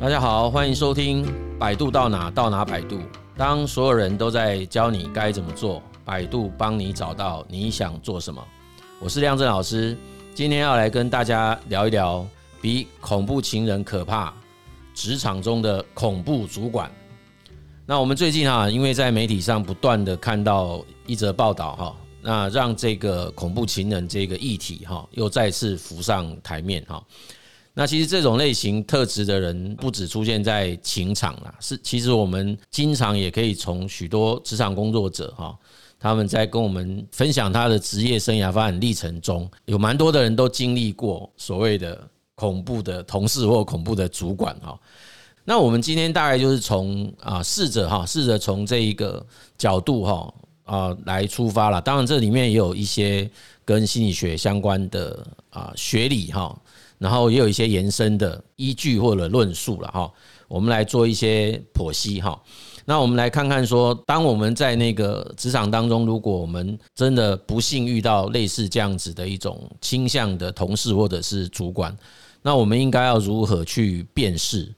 [0.00, 2.98] 大家好，欢迎收听百度到哪到哪百度。
[3.36, 8.42] 当所有人都在教你该怎么做，百度帮你找到你想做什么。
[8.98, 9.94] 我是亮正老师，
[10.34, 12.26] 今天要来跟大家聊一聊
[12.62, 14.32] 比恐怖情人可怕，
[14.94, 16.90] 职场中的恐怖主管。
[17.84, 27.04] 那我们最近哈，因为在媒体上不断的看到一则报道哈，那让这个恐怖情人这个议题哈，又再次浮上台面哈。
[27.72, 35.56] 那其实这种类型特质的人不只出现在情场啦，是其实我们经常也可以从许多职场工作者哈，
[35.98, 44.78] 他们在跟我们分享他的职业生涯发展历程中，有蛮多的人都经历过所谓的恐怖的同事或恐怖的主管哈。
[45.44, 49.24] 那我们今天大概就是从啊试着哈，试着从这一个
[49.56, 50.34] 角度哈
[50.64, 51.80] 啊来出发了。
[51.80, 53.30] 当然这里面也有一些
[53.64, 56.60] 跟心理学相关的啊学理哈。
[57.00, 60.12] 然后也有一些延伸的依据或者论述了哈，
[60.46, 62.38] 我们来做一些剖析哈。
[62.84, 71.96] 那我们来看看说，当我们在那个职场当中，如果我们真的不幸遇到类似这样子的一种倾向的同事或者是主管，
[72.42, 74.70] 那我们应该要如何去辨识？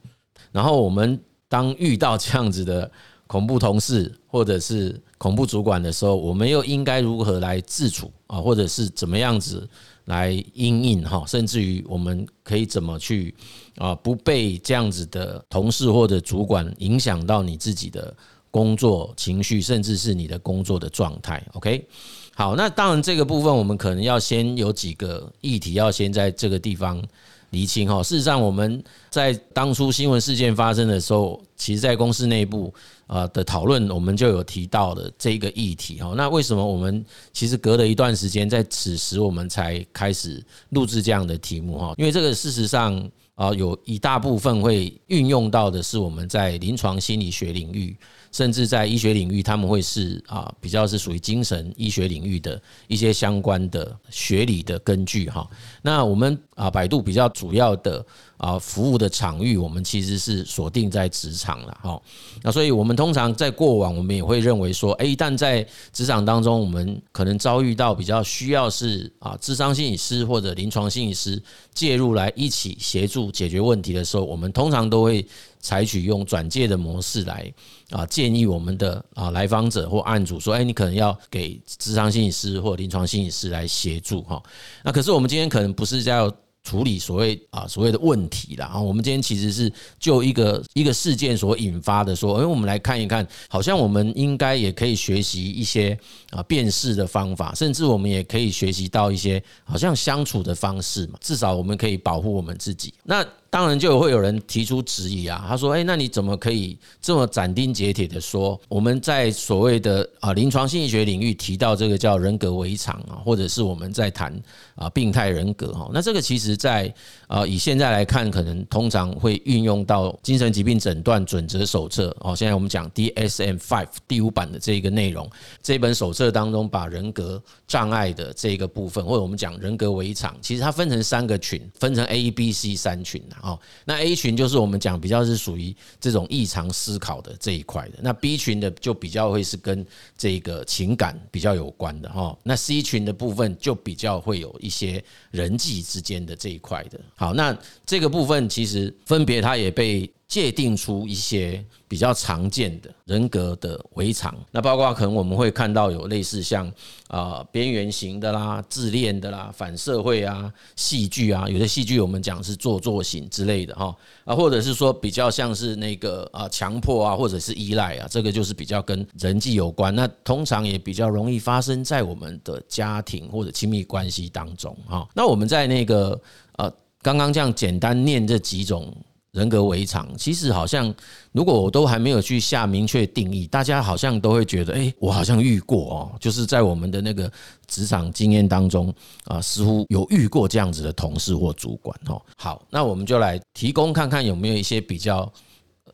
[0.53, 2.89] 然后我们当遇到这样子的
[3.27, 8.39] 恐怖同事或者是恐怖主管的时候，我们又应该如何来自处啊？
[8.41, 9.69] 或者是怎么样子？
[10.06, 13.34] 来因应哈，甚至于我们可以怎么去
[13.77, 18.14] 啊，不被这样子的同事或者主管影响到你自己的
[18.50, 21.42] 工作情绪，甚至是你的工作的状态。
[21.53, 21.86] OK，
[22.34, 27.03] 好，那当然这个部分我们可能要先有几个议题要先在这个地方
[27.50, 28.03] 厘清哈。
[28.03, 32.75] 事实上，我们在当初新闻事件发生的时候，其实在公司内部。
[33.13, 36.15] 啊的讨论，我们就有提到的这一个议题哈。
[36.17, 41.95] 那为什么我们其实隔了一段时间，在此时我们才开始录制这样的题目哈？
[41.99, 42.99] 因为这个事实上
[43.35, 47.95] 啊，有一大部分会运用到的是我们在临床心理学领域。
[48.33, 55.48] 甚至在医学领域，他们会是啊比较是属于精神医学领域的一些相关的学理的根据哈。
[55.83, 58.05] 那我们啊百度比较主要的
[58.39, 62.03] 啊服务的场域，我们其实是锁定在职场了哈。
[62.42, 71.41] 那所以我们通常在过往，我们也会认为说，诶，一旦在职场当中，我们可能遭遇到比较需要是啊智商心理师或者临床心理师
[71.75, 75.27] 介入来一起协助解决问题的时候，我们通常都会。
[75.62, 77.50] 采取用转介的模式来
[77.90, 84.42] 啊，建议我们的啊来访者或案主说，哎，你可能要给咨商心理师或临床心理师来协助哈。
[84.84, 86.30] 那可是我们今天可能不是在要
[86.64, 88.78] 处理所谓啊所谓的问题啦。
[88.78, 95.98] 我们今天其实是就一个一个事件所引发的说，哎，我们来看一看，好像我们应该也可以学习一些
[96.30, 101.18] 啊辨识的方法，甚至我们也可以学习到一些好像相处的方式嘛。
[101.20, 102.94] 至少我们可以保护我们自己。
[103.02, 114.35] 那当然就会有人提出质疑啊，他说：“诶，那你怎么可以这么斩钉截铁的说，我们在所谓的啊临床心理学领域提到这个叫人格围场啊，或者是我们在谈
[114.74, 115.91] 啊病态人格哈？
[115.92, 116.91] 那这个其实在
[117.27, 122.35] 啊以现在来看，可能通常会运用到精神疾病诊断准则手册哦。
[122.35, 125.29] 现在我们讲 DSM-5 第五版的这一个内容，
[125.62, 133.42] 这本手册当中把人格障碍的这个部分，或者我们讲人格围场，其实它分成三个群，分成 A、B、C 三群啊。
[133.43, 139.85] 哦，那 A 群就是我们讲比较是属于这种异常思考的这一块的，那 B 群的就比较会是跟
[140.17, 146.99] 这个情感比较有关的哈，那 C 群的部分就比较会有一些人际之间的这一块的。
[147.17, 147.55] 好，那
[147.85, 150.11] 这个部分其实分别它也被。
[150.32, 156.73] 界定出一些比较常见的人格的围常，那包括可能我们会看到有类似像
[157.09, 163.94] 啊边缘型的啦、自恋的啦、反社会啊、戏剧啊，有的戏剧我们讲是做作型之类的哈
[164.25, 175.06] 啊，或者是说比较像是那个啊强迫啊，或者是依赖啊，这个就是比较跟人际有关，那通常也比较容易发生在我们的家庭或者亲密关系当中哈。
[175.15, 176.19] 那我们在那个
[176.56, 176.73] 呃
[177.03, 178.91] 刚刚这样简单念这几种。
[179.32, 180.94] 人格围场，其实好像
[181.32, 187.31] 如果我都还没有去下明确定义，大家好像都会觉得，哎，我好像遇过哦，就是在我们的那个
[187.67, 188.94] 职场经验当中
[189.25, 192.20] 啊，似乎有遇过这样子的同事或主管哦。
[192.37, 195.31] 好，那我们就来提供看看有没有一些比较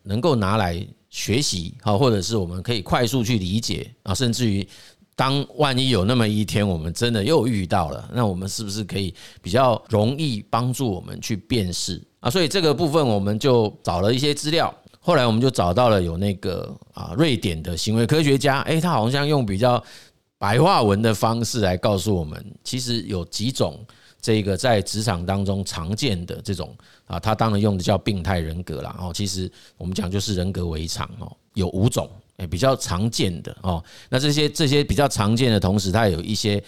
[0.02, 4.67] 能够拿来学习好，或者是我们可以快速去理解啊，甚至于
[5.14, 12.02] 当万一有那么一天我们真的又遇到了，那我们是不是可以比较容易帮助我们去辨识？
[12.20, 19.82] 啊，所以这个部分我们就找了一些资料，后来我们就找到了有那个啊，瑞典的行为科学家，诶，他好像用比较
[20.37, 23.79] 白话文的方式来告诉我们，其实有几种
[24.20, 26.75] 这个在职场当中常见的这种
[27.06, 28.97] 啊，他当然用的叫病态人格啦。
[29.00, 33.82] 哦，其实我们讲就是人格围常哦，有五种诶，比较常见的哦。
[34.09, 36.62] 那这些这些比较常见的同时，它有一些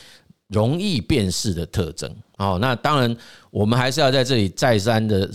[0.51, 2.59] 容易辨识的特征哦。
[2.61, 3.17] 那当然，
[3.51, 5.31] 我们还是要在这里再三的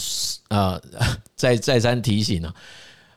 [0.50, 0.80] 啊，
[1.36, 2.54] 再再三提醒啊。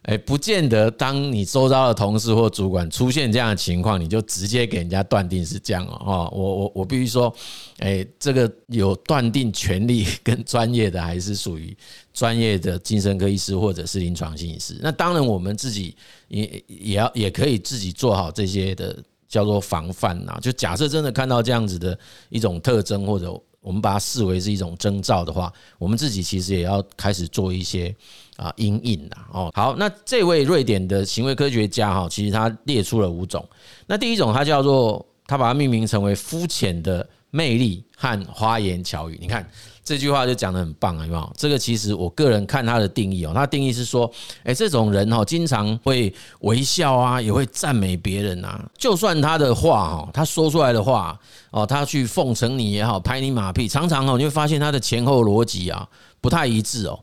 [0.03, 6.31] 哎，不见得，当你周遭的同事或主管出现这样的情况，你就直接给人家断定是这样哦。
[6.33, 7.35] 我我我必须说，
[7.81, 11.77] 哎，这个有断定权利跟专业的，还是属于
[12.15, 14.79] 专业的精神科医师或者是临床心理师。
[14.81, 15.95] 那当然，我们自己
[16.29, 18.97] 也也要也可以自己做好这些的
[19.29, 20.39] 叫做防范呐。
[20.41, 21.97] 就假设真的看到这样子的
[22.31, 27.95] 一种特征，或者我们把它视为是一种征兆的话，我们自己其实也要开始做一些。
[28.39, 33.45] 啊，阴影啦哦，好，那这位瑞典的行为科学家哈，其实他列出了五种。
[33.85, 39.19] 那第一种，他叫做他把它命名成为肤浅的魅力和花言巧语。
[39.21, 39.45] 你看
[39.89, 41.33] 这句话就讲得很棒啊，有没有？
[41.35, 44.13] 这个其实我个人看他的定义哦，他定义是说，
[44.45, 48.63] 诶，这种人哈，经常会微笑啊，也会赞美别人啊。
[48.77, 51.19] 就算他的话哈，他说出来的话
[51.51, 55.89] 哦，他去奉承你也好，拍你马屁，常常哦，你会发现他的前后逻辑啊
[56.21, 57.01] 不太一致哦。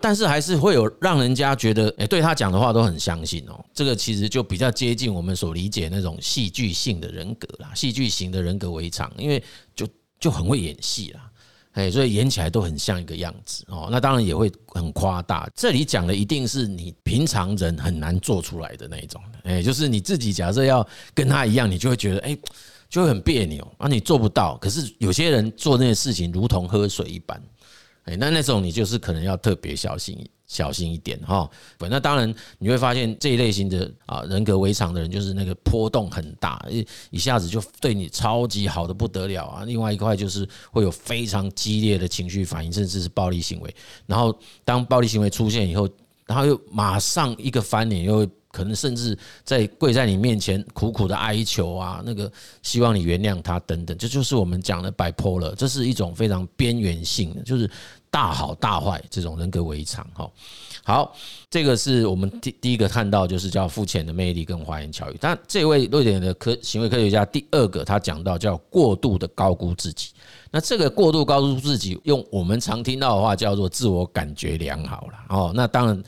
[0.00, 3.64] 但是还是会有让人家觉得，诶，对他讲的话都很相信哦。
[3.72, 9.40] 这个其实就比较接近我们所理解那种戏剧性的人格啦，戏剧型的人格违常，因为
[9.76, 9.86] 就
[10.18, 11.20] 就很会演戏啦，
[11.74, 13.88] 诶，所以演起来都很像一个样子哦。
[13.90, 15.48] 那当然也会很夸大。
[15.54, 22.38] 这里讲的一定是你平常人很难做出来的那一种，诶，就是你自己假设要跟他一样，你就会觉得，诶，
[22.88, 24.56] 就会很别扭啊，你做不到。
[24.58, 27.42] 可是有些人做那些事情，如同喝水一般。
[28.04, 31.48] 哎，那那种你就是可能要特别小心小心一点哈。
[31.78, 39.64] 那当然你会发现这一类型的啊人格围常的人，就是那个波动很大，一一下子就对你超级好的不得了啊。
[39.64, 43.74] 另外一块就是会有非常激烈的情绪反应，甚至是暴力行为。
[44.06, 45.88] 然后当暴力行为出现以后，
[46.26, 52.30] 然后又马上一个翻脸，又可能甚至在跪在你面前苦苦的哀求啊，那个
[52.62, 53.98] 希望你原谅他等等。
[53.98, 57.68] 这就是我们讲的 bipolar，这是一种非常边缘性的，就是。
[58.14, 60.30] 大好大坏这种人格违常哈，
[60.84, 61.16] 好，
[61.50, 65.16] 这个是我们第第一个看到，就是叫肤浅的魅力跟花言巧语。
[65.20, 70.10] 但这位瑞典的科行为科学家第二个他讲到叫过度的高估自己。
[70.52, 75.52] 那这个过度高估自己，用我们常听到的话叫做自我感觉良好了哦。
[75.52, 76.02] 那当然，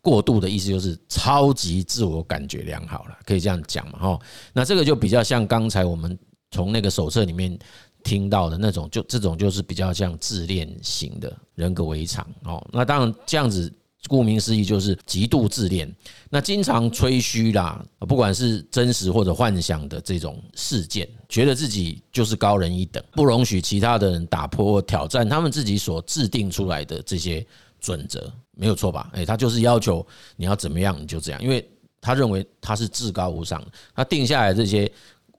[0.00, 4.20] 过度的意思就是超级自我感觉良好了，可以这样讲嘛哈。
[4.52, 6.18] 那这个就比较像刚才我们
[6.50, 7.58] 从那个手册里面。
[8.02, 12.66] 听到的那种，就这种就是比较像自恋型的人格围场哦。
[12.72, 13.70] 那当然这样子，
[14.08, 15.94] 顾名思义就是极度自恋。
[16.30, 27.46] 那经常吹嘘啦，不管是真实或者幻想的这种事件，觉得自己就是高人一等，不容许其他的人打破或挑战他们自己所制定出来的这些
[27.80, 29.10] 准则，没有错吧？
[29.14, 30.06] 诶，他就是要求
[30.36, 31.68] 你要怎么样你就这样，因为
[32.00, 33.62] 他认为他是至高无上，
[33.94, 34.90] 他定下来这些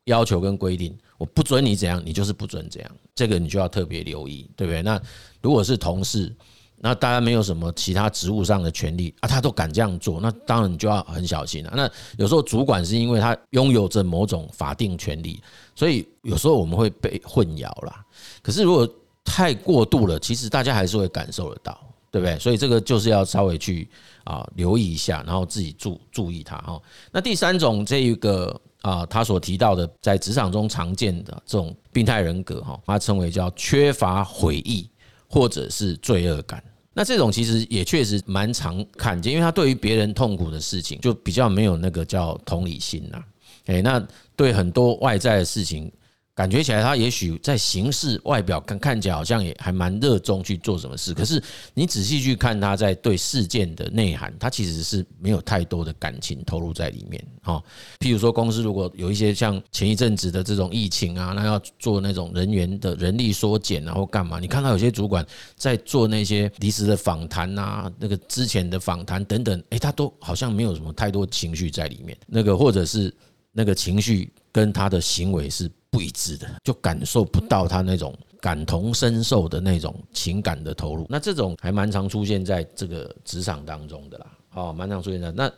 [0.05, 0.97] 要求跟规定。
[1.17, 4.81] 我不准你怎样，你就是不准这样，这个你就要特别留意，对不对？
[4.81, 4.99] 那
[5.39, 6.35] 如果是同事，
[6.77, 11.71] 那大家没有什么其他职务上的权利啊，他都敢这样做，那当然你就要很小心了。
[11.75, 11.87] 那
[12.17, 15.39] 有时候主管是因为他拥有着某种法定权利，
[15.75, 18.03] 所以有时候我们会被混淆啦。
[18.41, 18.91] 可是如果
[19.23, 21.79] 太过度了，其实大家还是会感受得到，
[22.11, 22.37] 对不对？
[22.37, 23.87] 所以这个就是要稍微去
[24.25, 26.79] 啊留意一下，然后自己注注意它哈。
[27.11, 28.59] 那第三种这一个。
[28.81, 34.89] 啊，他所提到的在职场中常见的这种病态人格，哈，他称为叫缺乏悔意
[35.27, 36.63] 或者是罪恶感。
[36.91, 43.23] 那这种其实也确实蛮常看见，因为他对于别人痛苦的事情就比较没有那个叫同理心呐。
[43.67, 44.03] 诶，那
[44.35, 45.91] 对很多外在的事情。
[46.33, 57.21] 感觉起来，他也许在形式外表看看起来好像也还蛮热衷去做什么事，可是你仔细去看他在对事件的内涵，他其实是没有太多的感情投入在里面。
[57.43, 57.61] 哈，
[57.99, 64.39] 譬如说公司如果有一些像前一阵子的这种疫情啊，那要做那种人员的人力缩减然后干嘛？
[64.39, 65.25] 你看到有些主管
[65.57, 72.17] 在做那些离职的访谈啊，那个之前的访谈等等，诶，他都好像没有什么太多情绪在里面。
[72.25, 73.13] 那个或者是
[73.51, 75.69] 那个情绪跟他的行为是。
[75.91, 81.05] 不一致的，就感受不到他那种感同身受的那种情感的投入。
[81.09, 85.31] 那这种还蛮常出现在这个职场当中的啦，哦，蛮常出现的。
[85.33, 85.51] 那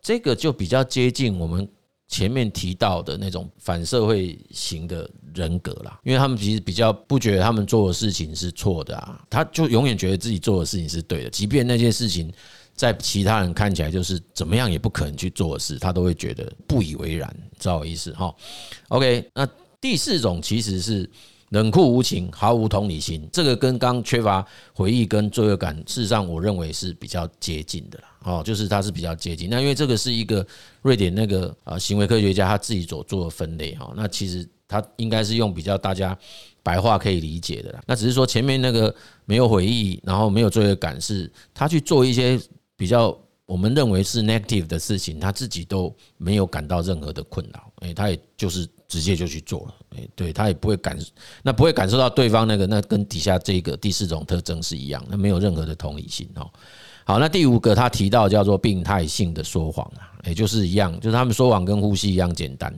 [0.00, 1.68] 这个就比较接近我们
[2.06, 12.32] 前面提到的那种反社会型的人格啦，因为他们其实比较不觉得他们做的事情是错的啊，他就永远觉得自己做的事情是对的，即便那件事情。
[12.74, 18.34] 在其他人看起来就是怎么样也不可能去做的事，他都会觉得不以为然，知道我意思哈
[18.88, 19.46] ？OK，那
[19.82, 21.10] 第四种其实是
[21.50, 23.28] 冷酷无情，毫无同理心。
[23.32, 28.04] 这个跟刚缺乏回忆跟罪恶感，事实上我认为是比较接近的啦。
[28.22, 29.50] 哦，就是它是比较接近。
[29.50, 30.46] 那因为这个是一个
[30.82, 33.92] 瑞典那个啊行为科学家他自己所做的分类哈。
[33.96, 36.16] 那其实他应该是用比较大家
[36.62, 37.82] 白话可以理解的啦。
[37.84, 42.40] 那只是说前面那个没有回忆，然后没有罪恶感，是他去做一些
[42.76, 43.18] 比较。
[43.44, 50.98] 我们认为是 negative 的事情，他自己都没有感到任何的困扰，诶，他也就是直接就去做了，诶，对他也不会感，
[51.42, 56.46] 那不会感受到对方那个，那跟底下这个第四种特征是一样，那没有任何的同理心哦。
[57.06, 62.70] 好，那第五个他提到叫做病态性的说谎啊，也就是一样，就是他们说谎跟呼吸一样简单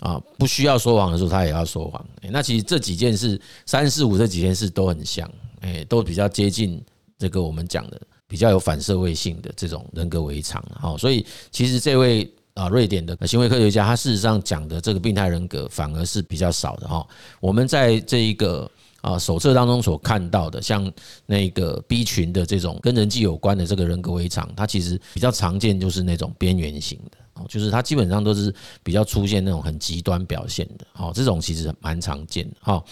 [0.00, 2.02] 啊，不需要说谎的时候他也要说谎。
[2.30, 6.82] 那其实这几件事，三四五这几件事都很像，诶，都比较接近
[7.18, 8.00] 这个我们讲的。
[8.30, 17.06] 比较有反社会性的这种人格违常，好，所以其实这位啊瑞典的行为科学家，他事实上讲的这个病态人格反而是比较少的哈。
[17.38, 18.68] 我们在这一个
[19.00, 20.90] 啊手册当中所看到的，像
[21.24, 32.82] 那个 B 群的这种跟人际有关的这个人格围场，它其实比较常见，就是那种边缘型的，哦，就是它基本上都是比较出现那种很极端表现的，哦，这种其实蛮常见的哈。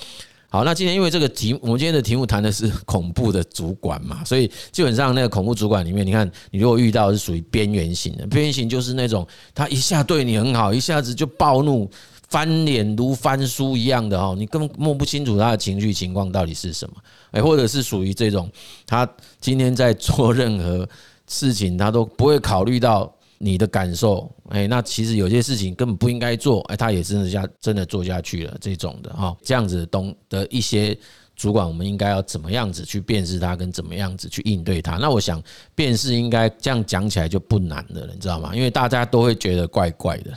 [0.57, 11.87] 好，那今天因为这个题，我们今天的题目谈的是恐怖的主管嘛，所以基本上那个恐怖主管里面，你看你如果遇到是属于边缘型的，边缘型就是那种他一下对你很好，一下子就暴怒，
[12.31, 16.95] 翻脸如翻书一样的哦，你根本摸不清楚他的情绪情况到底是什么，
[17.33, 18.51] 诶，或者是属于这种
[18.87, 19.07] 他
[19.39, 20.89] 今天在做任何
[21.29, 23.13] 事情，他都不会考虑到。
[23.39, 30.97] 你的感受，哎，那其实有些事情根本不应该做，哎，他也真的下真的做下去了，这种的哈，这样子的东的一些
[31.35, 34.97] 主管，我们应该要怎么样子去辨识他，跟怎么样子去应对他？
[34.97, 35.43] 那我想
[35.75, 38.55] 辨识应该这样讲起来就不难的了，你知道吗？
[38.55, 40.33] 因为大家都会觉得怪怪的，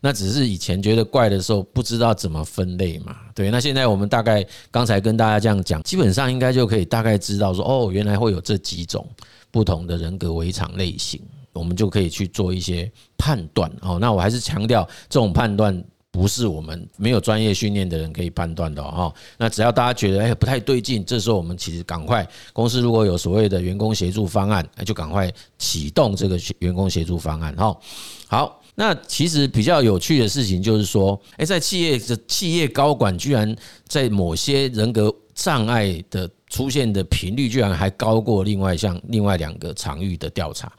[0.00, 3.50] 那只是以前觉得怪的时候不知道怎么分类嘛，对。
[3.50, 9.04] 那现在我们大概刚才跟大家这样讲，基本上应该就可以大概知道说，哦，原来会有这几种
[9.50, 11.20] 不同的人格围场类型。
[11.56, 13.98] 我们就可以去做一些判断哦。
[14.00, 19.12] 那我还是强调，这种判断不是我们没有专业训练的人可以判断的哈。
[19.36, 27.76] 那只要大家觉得哎不太对劲，这时候我们其实赶快，公司如果有所谓的员工协助方案，那就赶快启动这个员工协助方案哈。
[28.28, 33.54] 好，那其实比较有趣的事情就是说，哎，在企业的企业高管居然
[33.86, 40.72] 在某些人格障碍的出现的频率，居然还高过另外像另外两个场域的调查。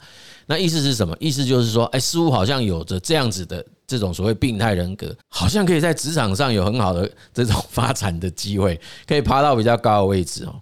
[0.50, 1.14] 那意思是什么？
[1.20, 10.54] 意思就是说，哎，似乎好像有着这样子的这种所谓病态人格，好像可以在职场上有很好的这种发展的机会，可以爬到比较高的位置哦。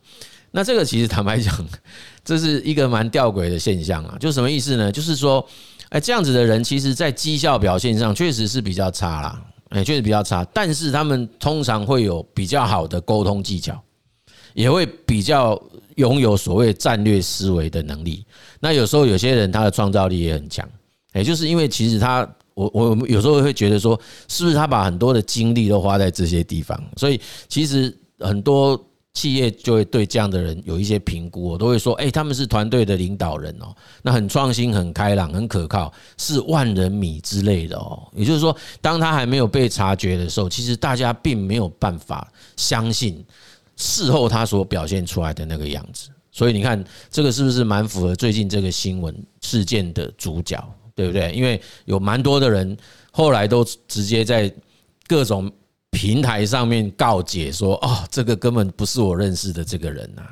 [0.50, 1.54] 那这个其实坦白讲，
[2.24, 4.16] 这是一个蛮吊诡的现象啊。
[4.18, 4.90] 就什么意思呢？
[4.90, 5.46] 就是说，
[5.90, 10.44] 哎，这样子的人，其实在绩效表现上确实是比较差啦，哎，确实比较差。
[10.52, 13.80] 但是他们通常会有比较好的沟通技巧，
[14.52, 15.56] 也会比较。
[15.96, 18.22] 拥有所谓战略思维的能力，
[18.66, 20.68] 那有时候有些人他的创造力也很强，
[21.14, 23.96] 也就是因为其实他，我我有时候会觉得说，
[24.26, 28.76] 是不是他把很多的精力都花在这些地方，所以其实很多
[29.14, 38.02] 企业就会对这样的人有一些评估，我都会说，哎，他们是团队的领导人哦，那很创新、很开朗、很可靠，是万人迷之类的哦。
[38.16, 43.24] 也就是说，当他还没有被察觉的时候，其实大家并没有办法相信。
[43.78, 50.62] 事后他所表现出来的那个样子，所以你看这个是不是蛮符合最近这个新闻事件的主角，
[50.94, 51.32] 对不对？
[51.32, 52.76] 因为有蛮多的人
[53.10, 54.52] 后来都直接在
[55.06, 55.50] 各种
[55.90, 60.22] 平台上面告解说，哦，这个根本不是我认识的这个人呐，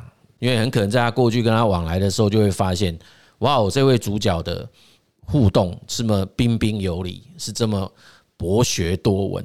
[0.41, 2.95] 因为很可能在他过去跟他往来的时候，就会发现，
[3.39, 4.69] 哇，我这位主角的
[5.23, 7.91] 互动这么彬彬有礼，是这么
[8.37, 9.43] 博学多闻。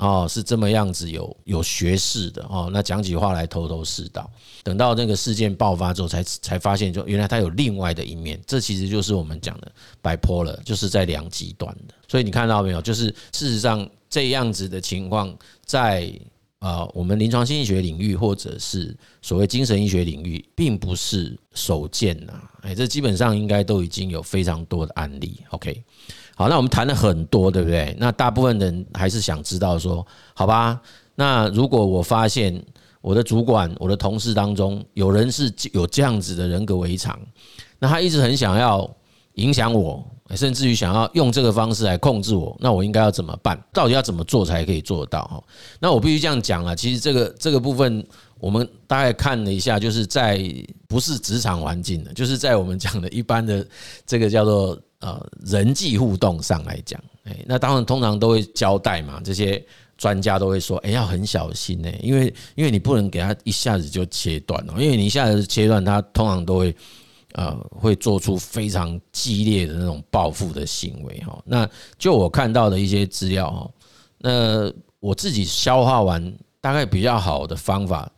[0.00, 4.30] 哦，是这么样子，有有学识的哦，那讲起话来头头是道。
[4.62, 8.40] 等到那个事件爆发之后，才才发现，就原来他有另外的一面。
[8.46, 9.70] 这其实就是我们讲的
[10.02, 11.92] bipolar，就是在两极端的。
[12.08, 12.80] 所以你看到没有？
[12.80, 16.10] 就是事实上这样子的情况，在
[16.60, 22.32] 啊我们临床心理学领域或者是所谓精神医学领域，并不是首见呐。
[22.62, 25.42] 哎，这基本上应该都已经有非常多的案例。
[25.50, 25.84] OK。
[26.40, 27.94] 好，那我们谈了很多，对不对？
[27.98, 30.80] 那大部分人还是想知道说，好吧，
[31.14, 32.64] 那如果我发现
[33.02, 37.20] 我的主管、我的同事当中有人是有这样子的人格围场，
[37.78, 38.90] 那他一直很想要
[39.34, 40.02] 影响我，
[40.34, 43.62] 甚至于想要用这个方式来控制我，那我应该要怎么办？
[43.70, 45.24] 到底要怎么做才可以做到？
[45.24, 45.44] 哈，
[45.78, 48.02] 那我必须这样讲了，其实这个这个部分，
[48.38, 50.42] 我们大概看了一下，就是在
[50.88, 53.62] 不是职场环境的，就是在我们讲的一般的
[54.06, 54.80] 这个叫做。
[55.00, 59.64] 呃，人际互动上来讲，哎，那当然通常都会交代嘛，这些
[59.96, 66.76] 专家都会说，哎，要很小心呢，因为因为你不能给他一下子就切断哦，因为你一下子切断，他通常都会
[67.32, 71.42] 呃会做出非常激烈的那种报复的行为哈。
[71.46, 73.70] 那就我看到的一些资料哈，
[74.18, 78.10] 那我自己消化完，大概比较好的方法，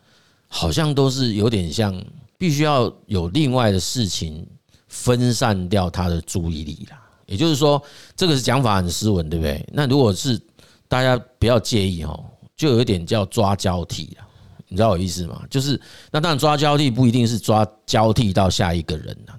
[0.49, 1.97] 好像都是有点像，
[2.37, 4.45] 必须要有另外的事情
[4.93, 7.01] 分散掉他的注意力啦。
[7.25, 7.81] 也就是说，
[8.15, 9.65] 这个是讲法很斯文，对不对？
[9.73, 10.39] 那如果是
[10.87, 12.23] 大家不要介意哦，
[12.55, 14.27] 就有一点叫抓交替了，
[14.67, 15.41] 你知道我意思吗？
[15.49, 15.79] 就是
[16.11, 19.35] 那当然抓交替不一定是抓交替到下一个人了，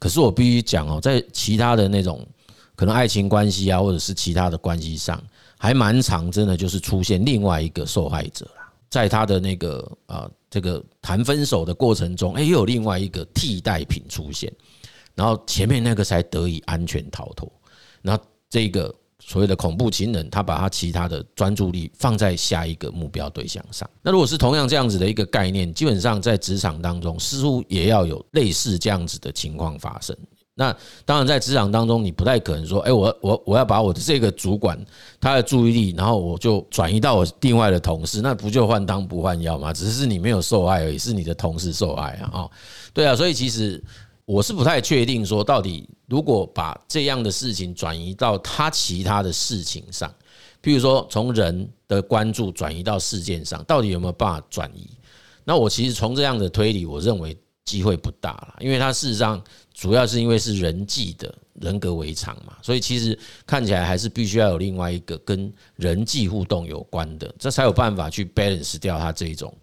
[0.00, 2.26] 可是我必须讲哦，在其他的那种
[2.74, 5.22] 可能爱情关系啊，或者是其他的关系上，
[5.56, 14.50] 还蛮常，真的就是出现另外一个受害者啦，在他的那个啊这个谈分手的过程中，哎，又有另外一个替代品出现。
[15.16, 17.50] 然后前面那个才得以安全逃脱，
[18.02, 23.88] 然后这个所谓的恐怖情人，他把他其他的专注力放在下一个目标对象上。
[24.02, 30.14] 那如果是同样这样子的一个概念，基本上在职场当中似乎也要有类似这样子的情况发生。
[30.54, 34.78] 那当然在职场当中，你不太可能说，哎，我我我要把我的这个主管
[35.18, 39.72] 他的注意力，然后我就转移到我另外的同事，那不就换汤不换药吗？
[39.72, 42.30] 只是你没有受害而已，是你的同事受害啊！
[42.32, 42.50] 啊，
[42.92, 43.82] 对啊，所以其实。
[44.26, 50.12] 我是不太确定说，到底如果把这样的事情转移到他其他的事情上，
[50.60, 54.90] 譬如说从人的关注转移到事件上，到底有没有办法转移？
[55.44, 59.40] 那我其实从这样的推理，我认为机会不大了，因为他事实上
[59.72, 63.16] 主要是因为是人际的人格围场嘛，所以其实
[63.46, 69.54] 看起来还是必须要有另外一个跟人际互动有关的，这才有办法去 balance 掉他这一种。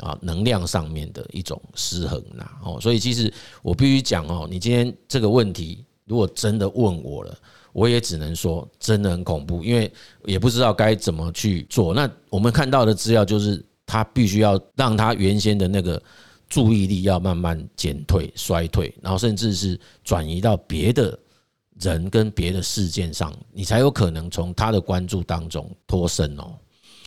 [0.00, 3.32] 啊，能量上面的一种失衡呐，哦，所以其实
[3.62, 7.36] 我必须讲哦，你今天这个问题如果真的问我了，
[7.72, 9.90] 我也只能说真的很恐怖，因为
[10.24, 11.94] 也不知道该怎么去做。
[11.94, 16.02] 那我们看到的资料就是，他必须要让他原先的那个
[16.48, 21.18] 注意力要慢慢减退、衰退，然后甚至是转移到别的
[21.80, 26.52] 人跟别的事件上，你才有可能从他的关注当中脱身哦。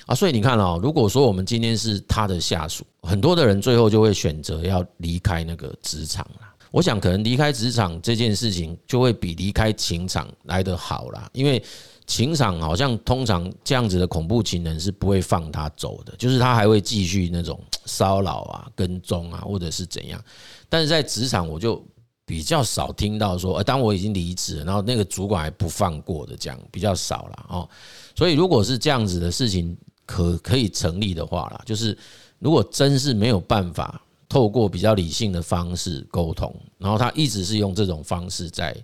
[0.06, 6.42] 啊，所以你看哦，如果说我们今天是他的下属，很多的人最后就会选择要离开那个职场了。
[6.72, 11.64] 我想可能离开职场这件事情就会比离开情场来得好啦，因为
[12.06, 20.22] 情场好像通常这样子的恐怖情人是不会放他走的，就是他还会继续那种骚扰啊、跟踪啊，或者是怎样。
[20.68, 21.82] 但是在职场，我就
[22.26, 27.70] 比较少听到说，呃，当我已经离职，然后那个主管还不放过的这样，比较少了哦。
[28.16, 31.98] 所以如果是这样子的事情，可可以成立的话啦，就是
[32.40, 38.76] 如果真是没有办法透过比较理性的方式沟通，然后他一直是用这种方式在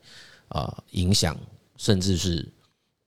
[0.47, 1.37] 啊影响，
[1.77, 2.37] 甚至是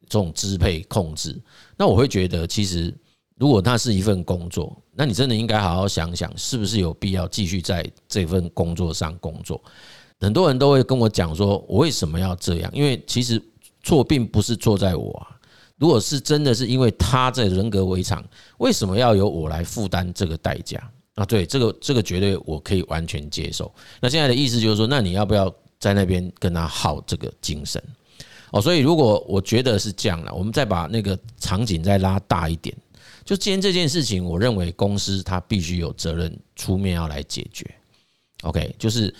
[0.08, 1.40] 这种支配控制，
[1.76, 2.92] 那我会觉得，其实
[3.36, 9.60] 如果那是一份工作，那你真的应该好好想想，是不是有必要继续在这份工作上工作？
[10.20, 12.70] 很多人都会跟我讲说，我为什么要这样？
[12.74, 13.42] 因为其实
[13.82, 15.33] 错并不是错在我啊。
[15.76, 18.24] 如果是真的是因为他在人格违常，
[18.58, 20.80] 为什么要由我来负担这个代价？
[21.16, 23.72] 啊，对，这个这个绝对我可以完全接受。
[24.00, 27.82] 那现在的意思就是说，那你要不要在那边跟他耗这个精神？
[28.50, 32.76] 哦，所以如果我觉得是这样了，我们再把那个场景再拉大一点，
[33.24, 37.64] 就今天这件事情，我认为公司他必须有责任出面要来解决。
[38.42, 39.14] OK，就是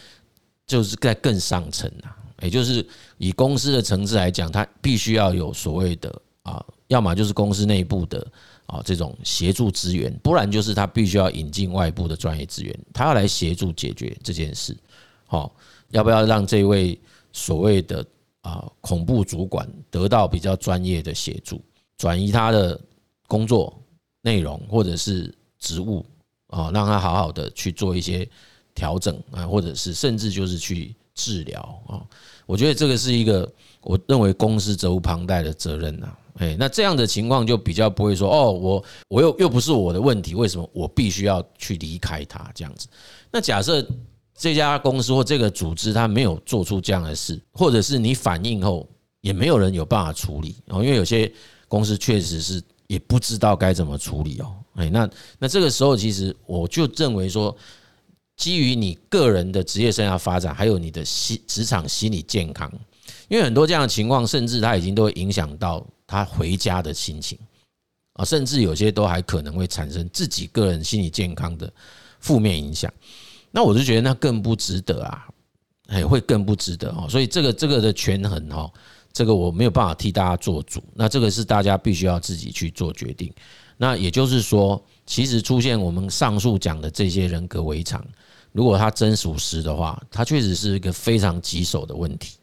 [0.67, 2.85] 就是在更上层啊，也就是
[3.19, 6.13] 以公司的层次来讲，他必须要有所谓的。
[6.45, 8.27] 啊，要么就是公司内部的
[8.67, 14.77] 啊这种协助资源，不然就是他必须要引进外部的专业资源，他要来协助解决这件事。
[15.27, 15.55] 好，
[15.91, 16.99] 要不要让这位
[17.33, 18.05] 所谓的
[18.43, 21.61] 啊恐怖主管得到比较专业的协助，
[21.97, 22.79] 转移他的
[23.27, 23.77] 工作
[24.21, 26.05] 内容或者是职务
[26.49, 28.29] 啊，让他好好的去做一些
[28.75, 32.05] 调整啊，或者是甚至就是去治疗啊。
[32.45, 36.15] 我觉得这个是一个我认为公司责无旁贷的责任呐。
[36.39, 42.89] 哎，那这样的情况就比较不会说哦，我我又又不是我的问题，为什么我必须要去离开他这样子？
[43.31, 43.87] 那假设
[44.37, 48.89] 这家公司或这个组织他没有做出这样的事，或者是你反应后
[49.21, 51.33] 也没有人有办法处理哦，因为有些
[51.69, 54.53] 公司确实是也不知道该怎么处理哦。
[54.75, 57.57] 哎，那那这个时候其实我就认为说，
[58.37, 62.69] 基于你个人的职业生涯发展，还有你的心职场心理健康，
[63.29, 65.87] 因为很多这样的情况，甚至他已经都会影响到。
[66.07, 67.39] 他回家的心情
[68.15, 71.73] 啊，甚至有些都还可能会产生自己个人心理健康的
[72.21, 72.93] 负面影响。
[73.51, 75.29] 那我就觉得那更不值得啊，
[75.87, 77.07] 哎，会更不值得哦。
[77.09, 78.71] 所以这个这个的权衡哈，
[79.13, 80.83] 这个我没有办法替大家做主。
[80.95, 83.33] 那这个是大家必须要自己去做决定。
[83.77, 88.05] 那也就是说，其实出现我们上述讲的这些人格围场，
[88.53, 92.37] 如果他真属实的话，他确实是一个非常棘手的问题。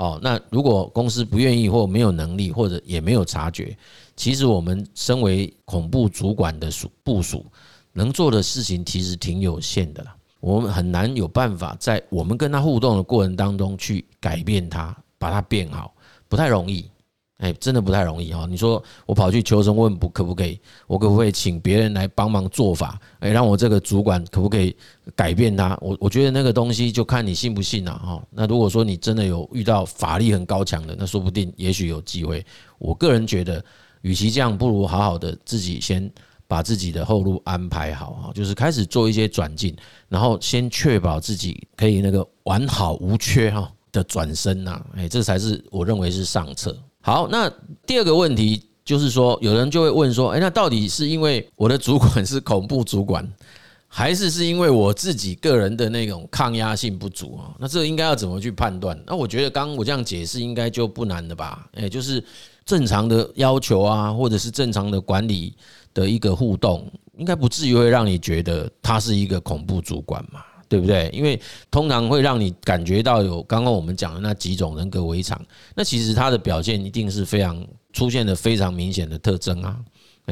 [0.00, 3.76] 哦，那如果公司不愿意或没有能力，或者也没有察觉，
[4.16, 7.44] 其实我们身为恐怖主管的属部署，
[7.92, 10.16] 能做的事情其实挺有限的啦。
[10.40, 15.92] 我们很难有办法在我们跟他互动的过程当中去改变他，把他变好，
[16.30, 16.90] 不太容易。
[17.40, 18.46] 哎，真的不太容易哈。
[18.48, 20.60] 你说我跑去求神问卜，可不可以？
[20.86, 23.00] 我可不可以请别人来帮忙做法？
[23.20, 24.76] 哎，让我这个主管可不可以
[25.16, 25.76] 改变他？
[25.80, 28.22] 我我觉得那个东西就看你信不信了哈。
[28.30, 32.44] 那如果说你真的有遇到法力很高强的，那说不定也许有机会。
[32.78, 33.64] 我个人觉得，
[34.02, 36.12] 与其这样，不如好好的自己先
[36.46, 39.74] 把自己的后路安排好哈，就是开始做一些转进，
[40.10, 44.84] 然后先确保自己可以那个完好无缺哈的转身呐。
[44.94, 46.76] 哎，这才是我认为是上策。
[47.02, 47.50] 好，那
[47.86, 53.26] 第二个问题就是说，有人就会问说，诶，那到底是因为我的主管是恐怖主管，
[53.88, 57.54] 还是是因为我自己个人的那种抗压性不足啊？
[57.58, 58.98] 那这应该要怎么去判断？
[59.06, 61.66] 那我觉得刚刚我这样解释应该就不难了吧？
[61.72, 62.22] 诶，就是
[62.66, 65.56] 正常的要求啊，或者是正常的管理
[65.94, 66.86] 的一个互动，
[67.16, 70.42] 应该不至于会让你觉得他是一个恐怖主管嘛。
[70.70, 71.10] 对不对？
[71.12, 79.76] 因为通常会让你感觉到有刚刚我们讲的那几种人格围场，那其实他的表现一定是非常出现的非常明显的特征啊，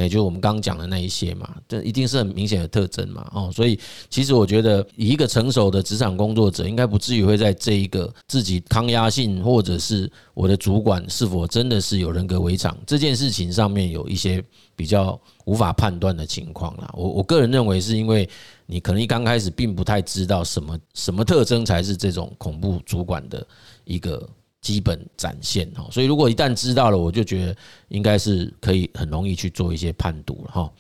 [0.01, 3.31] 也就我们刚刚讲的那一些嘛，这一定是很明显的特征嘛。
[3.35, 14.43] 哦，所以其实我觉得，以一个成熟的职场工作者，应该不至于会在这一个自己抗压性，或者是我的主管是否真的是有人格违常这件事情上面有一些
[14.77, 16.91] 比较无法判断的情况啦。
[16.95, 18.29] 我我个人认为是因为。
[18.71, 23.47] 你可能一刚开始并不太知道什么什么特征才是这种恐怖主管的
[23.85, 24.29] 一个
[24.61, 27.57] 基本展现哈，所以如果一旦知道了，我就觉得
[27.89, 30.73] 应该是可以很容易去做一些判读了哈。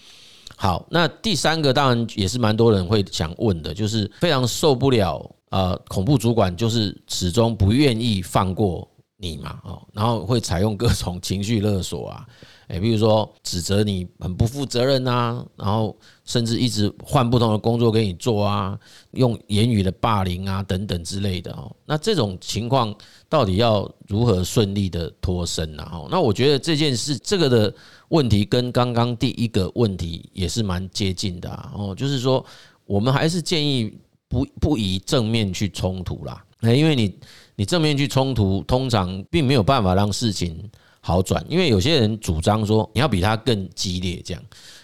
[0.56, 8.86] 好，那第三个当然也是蛮多人会想问的，就是非常受不了呃恐怖主管就是始终不愿意放过
[9.16, 12.26] 你嘛哦，然后会采用各种情绪勒索啊。
[12.68, 18.78] 诶，比如说指责你很不负责任啊，然后甚至一直换不同的工作给你做啊，
[19.12, 21.74] 用言语的霸凌啊等等之类的哦。
[21.86, 22.94] 那这种情况
[23.28, 25.86] 到底要如何顺利的脱身呢？
[25.92, 27.74] 哦，那我觉得这件事这个的
[28.08, 32.44] 问题跟刚刚第一个问题也是蛮接近的哦，就是说
[32.86, 33.92] 我们还是建议
[34.28, 37.14] 不不以正面去冲突啦，因为你
[37.56, 40.68] 你正面去冲突，通常并没有办法让事情。
[41.00, 44.42] 好转，因为有些人主张说你要比他更激烈，这样，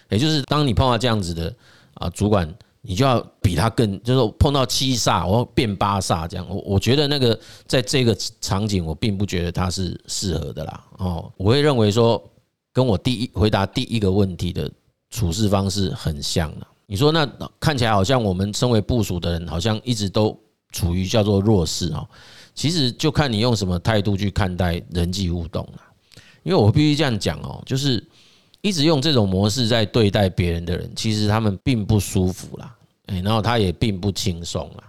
[0.08, 1.54] 也就是当你碰到这样子的
[1.94, 2.48] 啊主管，
[2.86, 6.46] 你就要比他更，就是碰到七煞，我要变八煞这样。
[6.48, 10.84] 我我觉得那个在这个场景，我并不觉得他是适合的啦。
[10.98, 12.22] 哦，我会认为说，
[12.74, 14.70] 跟我第一回答第一个问题的
[15.08, 16.68] 处事方式很像了。
[16.84, 17.26] 你说那
[17.58, 20.38] 看起来好像我们身为部署的人，好像一直都
[20.70, 22.06] 处于叫做弱势哦。
[22.54, 25.80] 其实就看你用什么态度去看待人际互动了。
[26.42, 28.06] 因为我必须这样讲哦，就是
[28.60, 32.73] 一直用这种模式在对待别人的人，其实他们并不舒服啦，
[33.06, 34.84] 哎，然后他也并不轻松啊，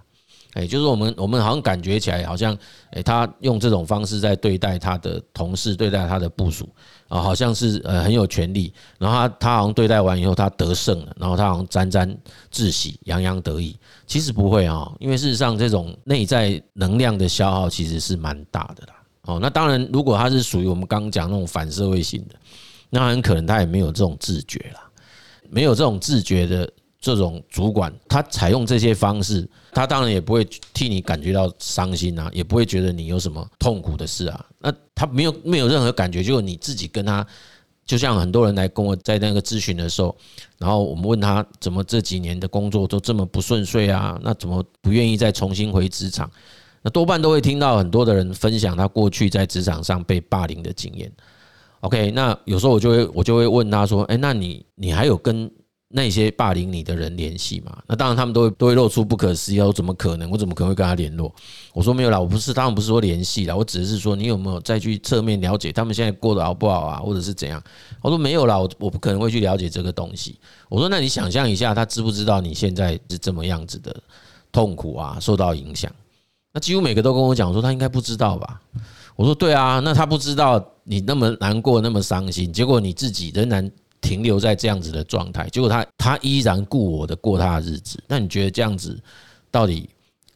[0.53, 2.57] 哎，就是我们我们好像感觉起来好像，
[2.91, 6.69] 哎，他用这种方式在对待他的同事，对待他的部属
[7.07, 12.17] 啊，好像是呃很有权力，然后他他好像对待完以后他得胜了，然后他好像沾沾
[12.49, 18.93] 自喜，洋洋得意，其实不会啊，因为事实上这种内在能量的消耗其实是蛮大的啦。
[19.23, 22.35] 哦，那当然，如果他是属于我们刚刚讲那种反社会性的，
[22.91, 24.81] 那很可能他也没有这种自觉啦，
[25.49, 26.71] 没有这种自觉的
[27.05, 34.43] 这种主管，他采用这些方式，他当然也不会替你感觉到伤心啊，也不会觉得你有什么痛苦的事啊。
[34.57, 37.23] 那他没有没有任何感觉，就你自己跟他，
[37.85, 40.17] 就像很多人来跟我在那个咨询的时候，
[40.57, 46.27] 然后我们问他怎么这几年的工作都这么不顺遂啊，那怎么不愿意再重新回职场？
[46.81, 51.11] 那多半都会听到很多的人分享他过去在职场上被霸凌的经验。
[51.81, 55.47] OK，那有时候我就会我就会问他说：“哎，那你你还有跟
[55.95, 60.29] 那些霸凌你的人联系嘛？”那当然他们都会都会露出不可思议，我怎么可能？
[60.29, 61.33] 我怎么可能会跟他联络？
[61.73, 67.63] 我说没有啦，我不是，他们不是说联系啦，我只是说你有没有再去侧面了解他们现在过得好不好啊，或者是怎样？
[68.01, 70.37] 我说没有啦，我我不可能会去了解这个东西。
[70.69, 73.95] 我说那你想象一下，他知不知道你现在是这么样子的
[74.51, 75.91] 痛苦啊，受到影响？
[76.53, 78.61] 那几乎每个都跟我讲说，他应该不知道吧？
[79.15, 83.69] 我说对啊，那他不知道你那么难过，那么伤心，结果你自己仍然
[84.05, 87.97] 停留在这样子的状态，结果他他依然故我的过他的日子。
[88.07, 88.95] 那你觉得这样子
[89.49, 89.89] 到底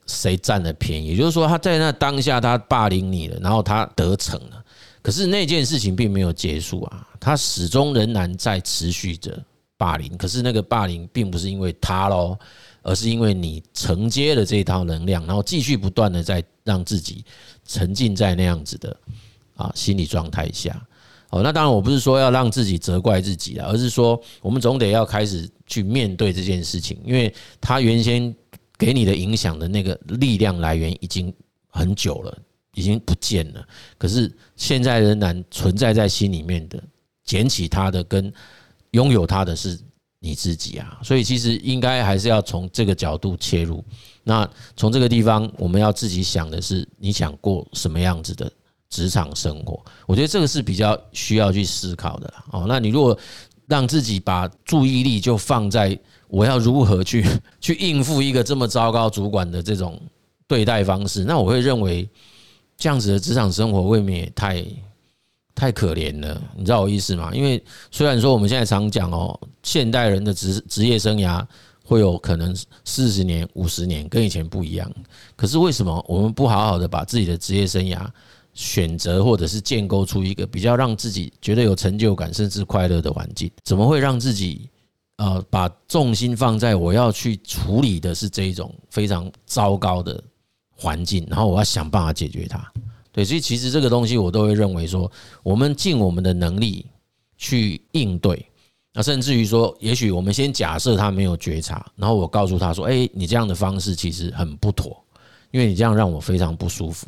[0.08, 1.10] 谁占了便宜？
[1.10, 4.65] 也就是说，他在那当下他霸凌你了，然后他得逞了。
[5.03, 9.39] 可是那件事情并没有结束啊，他始终仍然在持续着
[9.77, 10.17] 霸凌。
[10.17, 12.36] 可是那个霸凌并不是因为他喽，
[12.82, 17.23] 而是因为你承接了这一套能量，然后继续不断的在让自己
[17.67, 18.97] 沉浸在那样子的
[19.55, 20.75] 啊心理状态下。
[21.30, 28.36] 哦，那当然我不是说要让自己责怪自己啊，而是说我们总得要开始去面对这件事情，因为他原先
[28.78, 31.32] 给你的影响的那个力量来源已经
[31.68, 32.36] 很久了，
[32.74, 33.63] 已经不见了。
[33.98, 36.82] 可是现在仍然存在在心里面的，
[37.24, 38.34] 捡起它的跟
[38.92, 39.80] 拥有它的是
[40.20, 41.00] 你自己啊。
[41.04, 43.84] 所以其实应该还是要从这个角度切入。
[44.24, 48.52] 那从这个地方，我们要自己想的是，你想过什么样子的
[48.89, 52.34] 职场生活，我觉得这个是比较需要去思考的。
[52.52, 53.17] 哦，那你如果
[53.67, 55.97] 让自己把注意力就放在
[56.28, 57.23] 我要如何去
[57.62, 59.99] 去应付一个这么糟糕主管的这种
[60.47, 62.10] 对待方式，那我会认为
[62.78, 64.65] 这样子的职场生活未免也太
[65.54, 66.41] 太可怜了。
[66.58, 67.30] 你知道我意思吗？
[67.32, 71.45] 因为虽然说我们现在常讲哦，现代人的职职业生涯
[71.86, 74.91] 会有可能四十年、五十年，跟以前不一样。
[75.36, 78.04] 可是为什么我们不好好的把自己的职业生涯
[78.60, 84.69] 选择或者是建构出一个比较让自己觉得有成就感甚至快乐的环境，怎么会让自己
[85.15, 90.22] 呃把重心放在我要去处理的是这一种非常糟糕的
[90.76, 92.62] 环境，然后我要想办法解决它？
[93.13, 95.10] 对，所以其实这个东西我都会认为说，
[95.41, 96.86] 我们尽我们的能力
[97.38, 98.45] 去应对，
[98.93, 105.02] 那甚至于说，也许我们先假设他没有觉察，然后我告诉他说：“哎，你这样的方式其实很不妥，
[105.52, 107.08] 因为你这样让我非常不舒服。”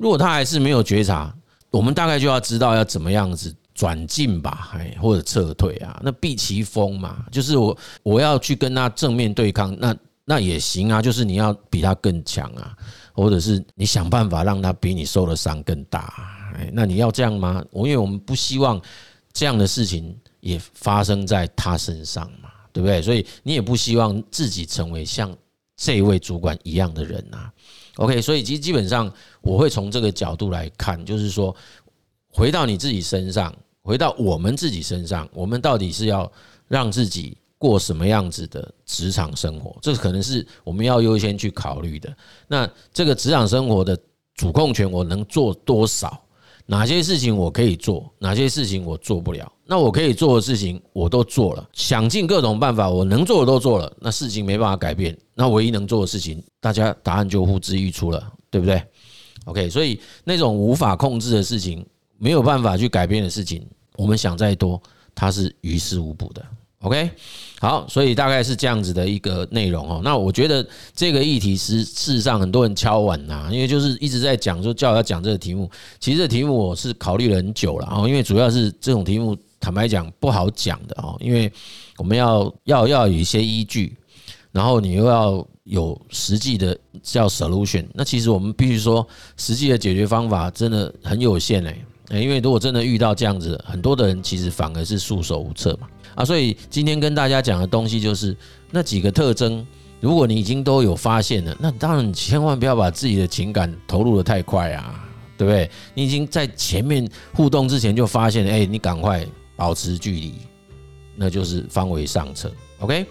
[0.00, 1.30] 如果他还是没有觉察，
[1.70, 12.74] 我们大概就要知道要怎么样子转进吧，哎，或者撤退啊，那避其锋嘛，就是我我要去跟他正面对抗，那那也行啊，就是你要比他更强啊，
[13.12, 16.10] 或者是你想办法让他比你受的伤更大，
[16.56, 17.62] 哎，那你要这样吗？
[17.70, 18.80] 我因为我们不希望
[19.34, 23.02] 这样的事情也发生在他身上嘛，对不对？
[23.02, 25.30] 所以你也不希望自己成为像
[25.76, 27.52] 这位主管一样的人啊。
[27.96, 31.54] OK，所以基基本上我会从这个角度来看，就是说，
[32.28, 36.30] 回到你自己身上，回到我们自己身上，我们到底是要
[36.68, 39.76] 让自己过什么样子的职场生活？
[39.82, 42.16] 这可能是我们要优先去考虑的。
[42.48, 43.98] 那这个职场生活的
[44.34, 46.22] 主控权，我能做多少？
[46.70, 49.52] 哪些事情我可以做，哪些事情我做不了？
[49.66, 53.92] 那我可以做的事情我都做了，想尽各种办法，我能做的都做了。
[53.98, 58.80] 那事情没办法改变，那唯一能做的事情，大家答案就呼之欲出了，对不对
[59.46, 61.84] ？OK，所以那种无法控制的事情，
[62.18, 64.80] 没有办法去改变的事情，我们想再多，
[65.12, 66.46] 它是于事无补的。
[66.82, 67.10] OK，
[67.60, 70.00] 好，所以大概是这样子的一个内容哦。
[70.02, 75.70] 那我觉得这个议题是事实上很多人敲碗呐，因为就是一直在讲说叫我要讲这个题目。
[75.98, 81.52] 其实这题目我是考虑了很久了哦，因为主要是这种题目坦白讲不好讲的哦，因为
[81.98, 83.94] 我们要要要有一些依据，
[84.50, 87.84] 然后你又要有实际的叫 solution。
[87.92, 91.84] 那其实我们必须说，实际的解决方法真的很有限诶。
[92.10, 95.86] 因为如果真的遇到这样子，很多的人其实反而是束手无策嘛。
[96.14, 98.36] 啊，所以今天跟大家讲的东西就是
[98.70, 99.66] 那几个特征。
[100.00, 105.70] 如果你已经都有发现了，那当然千万不要把自己的情感投入得太快啊，对不对？
[105.92, 110.34] 你已经在前面互动之前就发现了，哎，你赶快保持距离，
[111.14, 112.50] 那就是方为上策。
[112.78, 113.06] OK。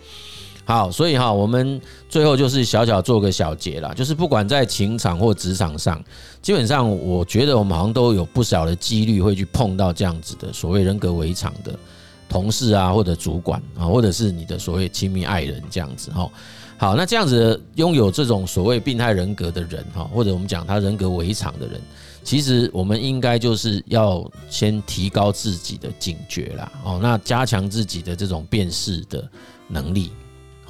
[0.69, 5.99] 好，所以哈，我们最后就是小小做个小结啦，就是不管在情场或职场上，
[6.43, 11.73] 基本上我觉得我们好像都有不少的几率会去碰到这样子的所谓人格围场的
[12.29, 16.29] 同事啊，或者主管啊，或者是你的所谓亲密爱人这样子哈。
[16.77, 21.81] 好，那这样子拥有这种所谓病态人格的人哈，或者我们讲他人格围场的人，
[22.23, 29.27] 其实我们应该就是要先提高自己的警觉啦，哦，那加强自己的这种辨识的
[29.67, 30.11] 能力。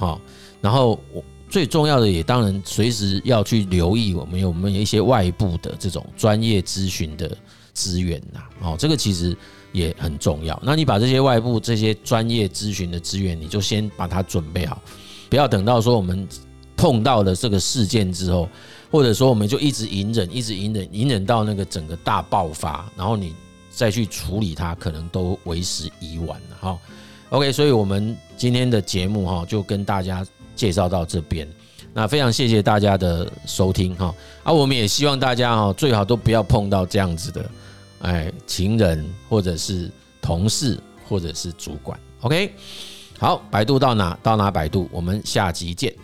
[0.00, 0.18] 好，
[0.62, 7.36] 然后我最重要的也当然随时要去留意我们有我们有一些外部的这种专业咨询的
[7.74, 9.36] 资源呐，哦，这个其实
[9.72, 10.58] 也很重要。
[10.64, 14.80] 那你把这些外部这些专业咨询的资源，你就先把它准备好，
[15.28, 16.26] 不要等到说我们
[16.76, 18.48] 碰到了这个事件之后，
[18.90, 23.34] 或者说我们就一直隐忍，一直隐忍，隐忍到那个整个大爆发，然后你
[23.68, 26.78] 再去处理它，可能都为时已晚了哈。
[27.30, 31.48] OK，所以我们今天的节目哈，就跟大家介绍到这边。
[31.92, 37.50] 那非常谢谢大家的收听哈，啊，我们也希望大家哈，最好都不要碰到这样子的，
[38.00, 39.90] 哎，情人或者是
[40.20, 41.98] 同事或者是主管。
[42.20, 42.52] OK，
[43.18, 45.94] 好，百度到哪到哪百度，我们下集见。